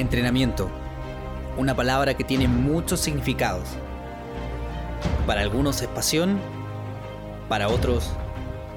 [0.00, 0.70] Entrenamiento.
[1.58, 3.68] Una palabra que tiene muchos significados.
[5.26, 6.40] Para algunos es pasión,
[7.50, 8.10] para otros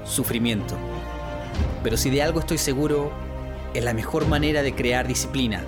[0.04, 0.76] sufrimiento.
[1.82, 3.10] Pero si de algo estoy seguro,
[3.74, 5.62] es la mejor manera de crear disciplina,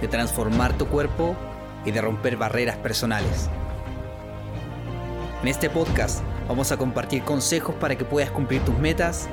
[0.00, 1.36] de transformar tu cuerpo
[1.84, 3.50] y de romper barreras personales.
[5.42, 9.28] En este podcast vamos a compartir consejos para que puedas cumplir tus metas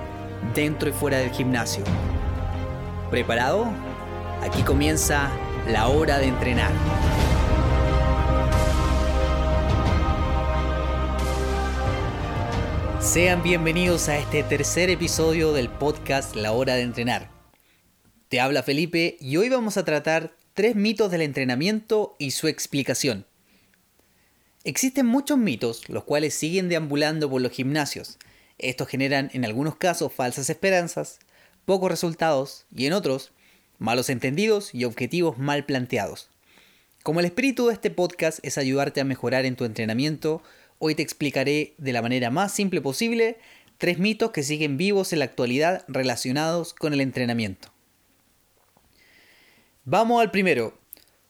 [0.53, 1.85] dentro y fuera del gimnasio.
[3.09, 3.67] ¿Preparado?
[4.43, 5.29] Aquí comienza
[5.67, 6.71] la hora de entrenar.
[13.01, 17.31] Sean bienvenidos a este tercer episodio del podcast La hora de entrenar.
[18.29, 23.25] Te habla Felipe y hoy vamos a tratar tres mitos del entrenamiento y su explicación.
[24.63, 28.19] Existen muchos mitos los cuales siguen deambulando por los gimnasios.
[28.59, 31.19] Estos generan en algunos casos falsas esperanzas,
[31.65, 33.31] pocos resultados y en otros
[33.79, 36.29] malos entendidos y objetivos mal planteados.
[37.03, 40.41] Como el espíritu de este podcast es ayudarte a mejorar en tu entrenamiento,
[40.79, 43.37] hoy te explicaré de la manera más simple posible
[43.77, 47.69] tres mitos que siguen vivos en la actualidad relacionados con el entrenamiento.
[49.83, 50.77] Vamos al primero.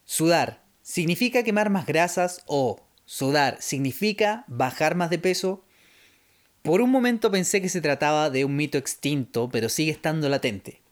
[0.06, 0.64] Sudar.
[0.82, 5.66] ¿Significa quemar más grasas o sudar significa bajar más de peso?
[6.62, 10.85] Por un momento pensé que se trataba de un mito extinto, pero sigue estando latente.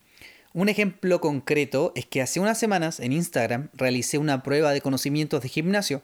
[0.55, 5.41] Un ejemplo concreto es que hace unas semanas en Instagram realicé una prueba de conocimientos
[5.41, 6.03] de gimnasio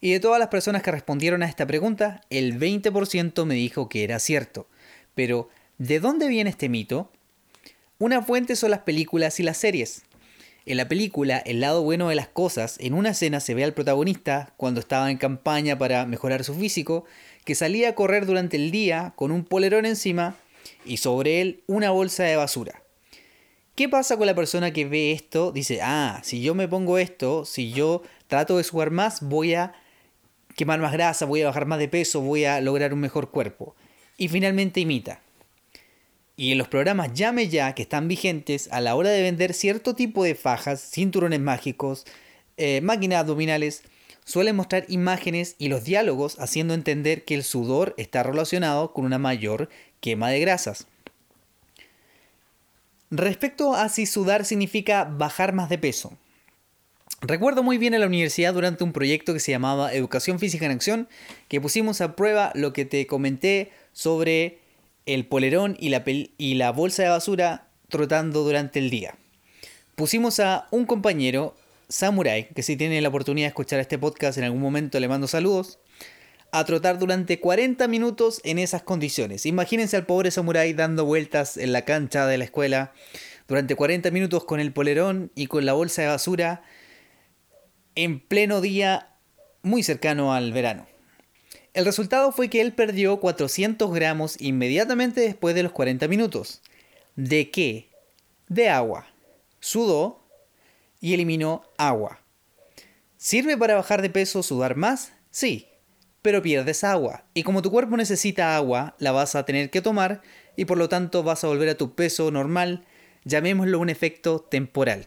[0.00, 4.02] y de todas las personas que respondieron a esta pregunta, el 20% me dijo que
[4.02, 4.66] era cierto.
[5.14, 7.12] Pero, ¿de dónde viene este mito?
[7.98, 10.02] Una fuente son las películas y las series.
[10.66, 13.74] En la película, el lado bueno de las cosas, en una escena se ve al
[13.74, 17.04] protagonista, cuando estaba en campaña para mejorar su físico,
[17.44, 20.34] que salía a correr durante el día con un polerón encima
[20.84, 22.82] y sobre él una bolsa de basura.
[23.80, 25.52] ¿Qué pasa con la persona que ve esto?
[25.52, 29.72] Dice, ah, si yo me pongo esto, si yo trato de jugar más, voy a
[30.54, 33.74] quemar más grasa, voy a bajar más de peso, voy a lograr un mejor cuerpo.
[34.18, 35.22] Y finalmente imita.
[36.36, 39.94] Y en los programas Llame Ya, que están vigentes, a la hora de vender cierto
[39.94, 42.04] tipo de fajas, cinturones mágicos,
[42.58, 43.82] eh, máquinas abdominales,
[44.26, 49.18] suelen mostrar imágenes y los diálogos haciendo entender que el sudor está relacionado con una
[49.18, 50.86] mayor quema de grasas.
[53.10, 56.12] Respecto a si sudar significa bajar más de peso.
[57.20, 60.72] Recuerdo muy bien en la universidad durante un proyecto que se llamaba Educación Física en
[60.72, 61.08] Acción,
[61.48, 64.60] que pusimos a prueba lo que te comenté sobre
[65.06, 69.16] el polerón y la, y la bolsa de basura trotando durante el día.
[69.96, 71.56] Pusimos a un compañero,
[71.88, 75.26] Samurai, que si tiene la oportunidad de escuchar este podcast en algún momento le mando
[75.26, 75.80] saludos,
[76.52, 79.46] a trotar durante 40 minutos en esas condiciones.
[79.46, 82.92] Imagínense al pobre samurái dando vueltas en la cancha de la escuela
[83.48, 86.62] durante 40 minutos con el polerón y con la bolsa de basura
[87.94, 89.14] en pleno día
[89.62, 90.86] muy cercano al verano.
[91.72, 96.62] El resultado fue que él perdió 400 gramos inmediatamente después de los 40 minutos.
[97.14, 97.90] ¿De qué?
[98.48, 99.06] De agua.
[99.60, 100.26] Sudó
[101.00, 102.20] y eliminó agua.
[103.16, 105.12] ¿Sirve para bajar de peso sudar más?
[105.30, 105.69] Sí,
[106.22, 107.24] pero pierdes agua.
[107.34, 110.22] Y como tu cuerpo necesita agua, la vas a tener que tomar
[110.56, 112.84] y por lo tanto vas a volver a tu peso normal,
[113.24, 115.06] llamémoslo un efecto temporal.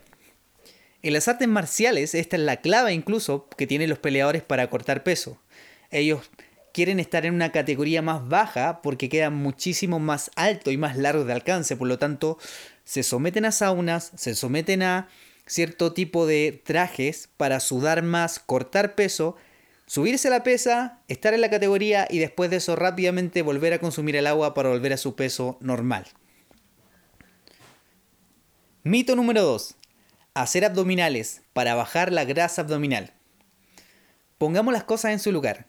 [1.02, 5.04] En las artes marciales esta es la clave incluso que tienen los peleadores para cortar
[5.04, 5.38] peso.
[5.92, 6.30] Ellos
[6.74, 11.26] quieren estar en una categoría más baja porque quedan muchísimo más alto y más largo
[11.26, 12.40] de alcance, por lo tanto
[12.84, 15.08] se someten a saunas, se someten a
[15.46, 19.36] cierto tipo de trajes para sudar más, cortar peso
[19.94, 24.16] subirse la pesa, estar en la categoría y después de eso rápidamente volver a consumir
[24.16, 26.08] el agua para volver a su peso normal.
[28.82, 29.76] Mito número 2.
[30.34, 33.14] Hacer abdominales para bajar la grasa abdominal.
[34.40, 35.68] Pongamos las cosas en su lugar.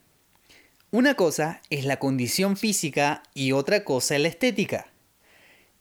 [0.91, 4.87] Una cosa es la condición física y otra cosa es la estética.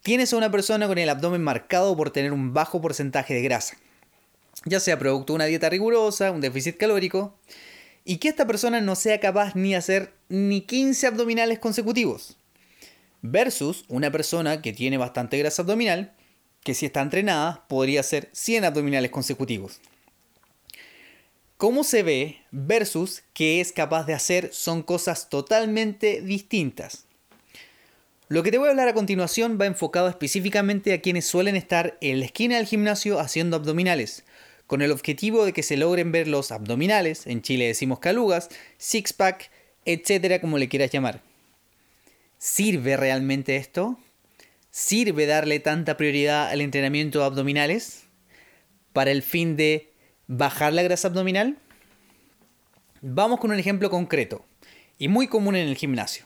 [0.02, 3.78] Tienes a una persona con el abdomen marcado por tener un bajo porcentaje de grasa,
[4.66, 7.38] ya sea producto de una dieta rigurosa, un déficit calórico,
[8.04, 12.36] y que esta persona no sea capaz ni hacer ni 15 abdominales consecutivos.
[13.22, 16.12] Versus una persona que tiene bastante grasa abdominal,
[16.62, 19.80] que si está entrenada podría hacer 100 abdominales consecutivos.
[21.56, 27.06] Cómo se ve versus qué es capaz de hacer son cosas totalmente distintas.
[28.28, 31.96] Lo que te voy a hablar a continuación va enfocado específicamente a quienes suelen estar
[32.00, 34.24] en la esquina del gimnasio haciendo abdominales,
[34.66, 39.50] con el objetivo de que se logren ver los abdominales, en Chile decimos calugas, six-pack,
[39.84, 41.22] etcétera, como le quieras llamar.
[42.38, 43.98] ¿Sirve realmente esto?
[44.70, 48.04] ¿Sirve darle tanta prioridad al entrenamiento de abdominales?
[48.94, 49.92] para el fin de
[50.26, 51.58] bajar la grasa abdominal?
[53.02, 54.46] Vamos con un ejemplo concreto
[54.96, 56.24] y muy común en el gimnasio.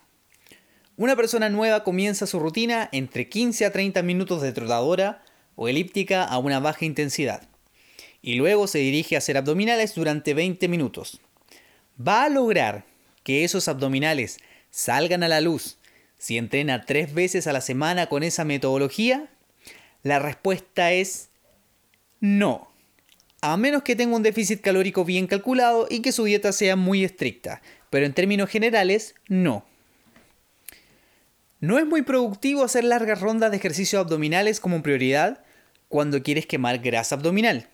[0.97, 5.25] Una persona nueva comienza su rutina entre 15 a 30 minutos de trotadora
[5.57, 7.49] o elíptica a una baja intensidad
[8.23, 11.21] y luego se dirige a hacer abdominales durante 20 minutos.
[12.01, 12.85] ¿Va a lograr
[13.23, 14.39] que esos abdominales
[14.71, 15.79] salgan a la luz
[16.17, 19.29] si entrena tres veces a la semana con esa metodología?
[20.03, 21.31] La respuesta es
[22.21, 22.69] no.
[23.41, 27.05] A menos que tenga un déficit calórico bien calculado y que su dieta sea muy
[27.05, 27.63] estricta.
[27.91, 29.65] Pero en términos generales, no.
[31.61, 35.45] No es muy productivo hacer largas rondas de ejercicios abdominales como prioridad
[35.89, 37.69] cuando quieres quemar grasa abdominal.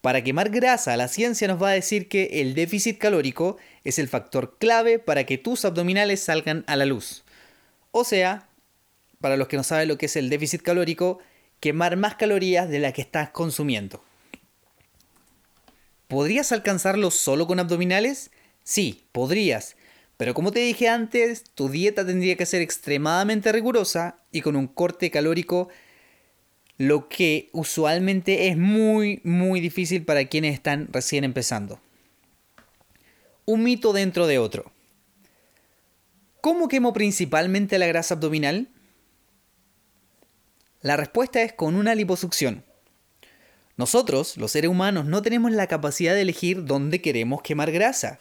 [0.00, 4.08] Para quemar grasa, la ciencia nos va a decir que el déficit calórico es el
[4.08, 7.24] factor clave para que tus abdominales salgan a la luz.
[7.90, 8.48] O sea,
[9.20, 11.18] para los que no saben lo que es el déficit calórico,
[11.60, 14.04] quemar más calorías de las que estás consumiendo.
[16.06, 18.30] ¿Podrías alcanzarlo solo con abdominales?
[18.62, 19.76] Sí, podrías,
[20.18, 24.66] pero como te dije antes, tu dieta tendría que ser extremadamente rigurosa y con un
[24.66, 25.68] corte calórico,
[26.78, 31.80] lo que usualmente es muy, muy difícil para quienes están recién empezando.
[33.44, 34.70] Un mito dentro de otro.
[36.40, 38.68] ¿Cómo quemo principalmente la grasa abdominal?
[40.80, 42.64] La respuesta es con una liposucción.
[43.76, 48.20] Nosotros, los seres humanos, no tenemos la capacidad de elegir dónde queremos quemar grasa.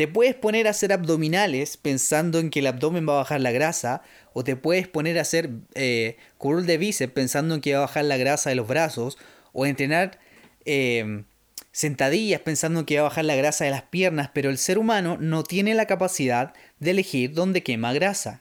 [0.00, 3.52] Te puedes poner a hacer abdominales pensando en que el abdomen va a bajar la
[3.52, 4.00] grasa,
[4.32, 7.82] o te puedes poner a hacer eh, curl de bíceps pensando en que va a
[7.82, 9.18] bajar la grasa de los brazos,
[9.52, 10.18] o entrenar
[10.64, 11.24] eh,
[11.70, 14.78] sentadillas pensando en que va a bajar la grasa de las piernas, pero el ser
[14.78, 18.40] humano no tiene la capacidad de elegir dónde quema grasa.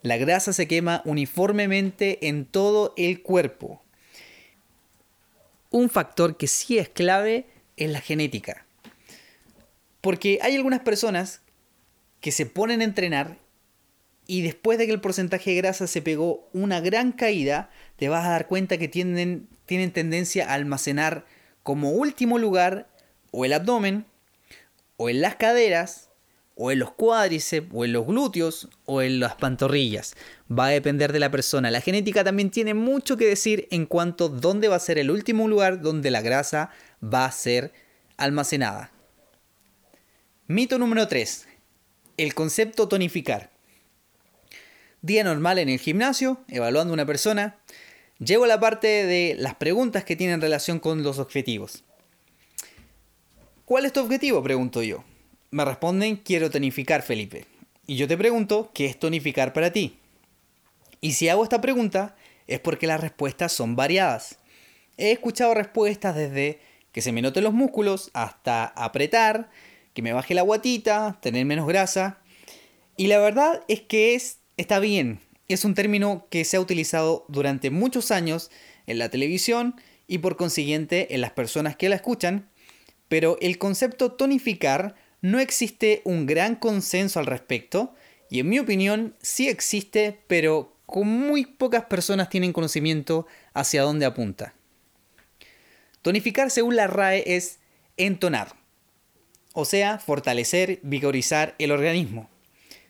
[0.00, 3.82] La grasa se quema uniformemente en todo el cuerpo.
[5.68, 7.44] Un factor que sí es clave
[7.76, 8.64] es la genética.
[10.02, 11.40] Porque hay algunas personas
[12.20, 13.38] que se ponen a entrenar
[14.26, 18.26] y después de que el porcentaje de grasa se pegó una gran caída, te vas
[18.26, 21.24] a dar cuenta que tienen, tienen tendencia a almacenar
[21.62, 22.88] como último lugar
[23.30, 24.04] o el abdomen,
[24.96, 26.10] o en las caderas,
[26.54, 30.14] o en los cuádriceps, o en los glúteos, o en las pantorrillas.
[30.50, 31.70] Va a depender de la persona.
[31.70, 35.10] La genética también tiene mucho que decir en cuanto a dónde va a ser el
[35.10, 36.70] último lugar donde la grasa
[37.02, 37.72] va a ser
[38.16, 38.92] almacenada.
[40.48, 41.46] Mito número 3.
[42.16, 43.50] El concepto tonificar.
[45.00, 47.58] Día normal en el gimnasio, evaluando a una persona.
[48.18, 51.84] Llego a la parte de las preguntas que tienen relación con los objetivos.
[53.64, 54.42] ¿Cuál es tu objetivo?
[54.42, 55.04] Pregunto yo.
[55.52, 57.46] Me responden, quiero tonificar, Felipe.
[57.86, 59.96] Y yo te pregunto, ¿qué es tonificar para ti?
[61.00, 62.16] Y si hago esta pregunta,
[62.48, 64.40] es porque las respuestas son variadas.
[64.96, 66.58] He escuchado respuestas desde
[66.90, 69.48] que se me noten los músculos hasta apretar,
[69.94, 72.18] que me baje la guatita, tener menos grasa.
[72.96, 75.20] Y la verdad es que es, está bien.
[75.48, 78.50] Es un término que se ha utilizado durante muchos años
[78.86, 82.50] en la televisión y por consiguiente en las personas que la escuchan,
[83.08, 87.94] pero el concepto tonificar no existe un gran consenso al respecto
[88.28, 94.06] y en mi opinión sí existe, pero con muy pocas personas tienen conocimiento hacia dónde
[94.06, 94.54] apunta.
[96.02, 97.60] Tonificar según la RAE es
[97.96, 98.56] entonar,
[99.52, 102.28] o sea, fortalecer, vigorizar el organismo.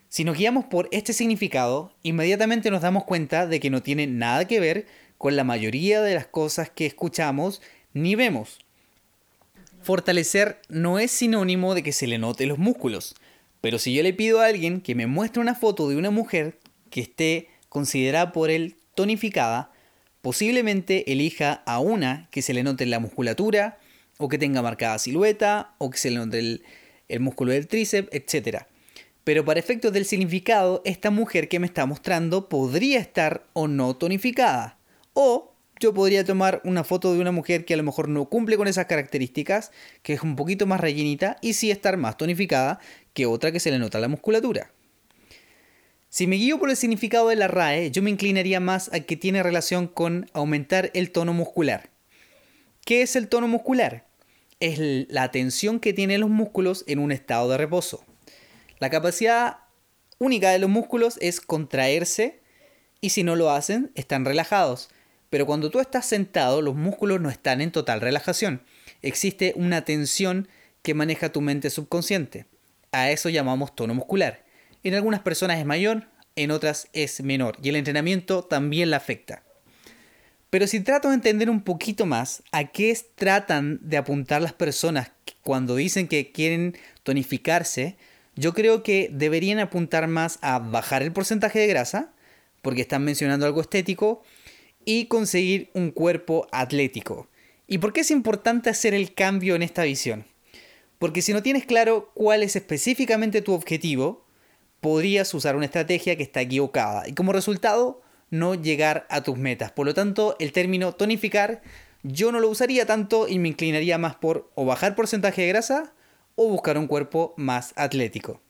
[0.09, 4.47] Si nos guiamos por este significado, inmediatamente nos damos cuenta de que no tiene nada
[4.47, 4.87] que ver
[5.19, 7.63] con la mayoría de las cosas que escuchamos
[7.95, 8.59] ni vemos.
[9.83, 13.15] Fortalecer no es sinónimo de que se le note los músculos,
[13.61, 16.59] pero si yo le pido a alguien que me muestre una foto de una mujer
[16.91, 19.73] que esté considerada por él tonificada,
[20.21, 23.79] posiblemente elija a una que se le note la musculatura,
[24.19, 28.65] o que tenga marcada silueta, o que se le note el, músculo del tríceps, etc.
[29.25, 33.95] Pero para efectos del significado, esta mujer que me está mostrando podría estar o no
[33.97, 34.79] tonificada.
[35.13, 38.57] O yo podría tomar una foto de una mujer que a lo mejor no cumple
[38.57, 42.79] con esas características, que es un poquito más rellenita, y sí estar más tonificada
[43.13, 44.73] que otra que se le nota la musculatura.
[46.09, 49.17] Si me guío por el significado de la RAE, yo me inclinaría más a que
[49.17, 51.92] tiene relación con aumentar el tono muscular.
[52.85, 54.07] ¿Qué es el tono muscular?
[54.59, 58.05] Es la tensión que tienen los músculos en un estado de reposo.
[58.81, 59.59] La capacidad
[60.19, 62.41] única de los músculos es contraerse
[63.01, 64.91] y si no lo hacen, están relajados.
[65.31, 68.63] Pero cuando tú estás sentado, los músculos no están en total relajación.
[69.01, 70.49] Existe una tensión
[70.83, 72.47] que maneja tu mente subconsciente.
[72.91, 74.45] A eso llamamos tono muscular.
[74.83, 79.45] En algunas personas es mayor, en otras es menor y el entrenamiento también la afecta.
[80.53, 85.11] Pero si trato de entender un poquito más a qué tratan de apuntar las personas
[85.41, 87.97] cuando dicen que quieren tonificarse,
[88.37, 92.13] yo creo que deberían apuntar más a bajar el porcentaje de grasa,
[92.61, 94.25] porque están mencionando algo estético,
[94.85, 97.29] y conseguir un cuerpo atlético.
[97.67, 100.27] ¿Y por qué es importante hacer el cambio en esta visión?
[100.99, 104.27] Porque si no tienes claro cuál es específicamente tu objetivo,
[104.83, 109.71] podrías usar una estrategia que está equivocada y como resultado no llegar a tus metas.
[109.71, 111.63] Por lo tanto, el término tonificar
[112.03, 115.93] yo no lo usaría tanto y me inclinaría más por o bajar porcentaje de grasa
[116.35, 118.41] o buscar un cuerpo más atlético.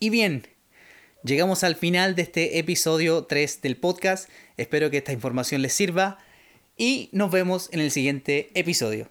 [0.00, 0.46] Y bien,
[1.22, 4.28] llegamos al final de este episodio 3 del podcast.
[4.56, 6.18] Espero que esta información les sirva
[6.76, 9.08] y nos vemos en el siguiente episodio.